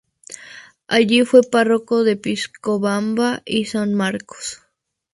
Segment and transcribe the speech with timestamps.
[0.87, 4.63] Allí fue Párroco de Piscobamba y San Marcos.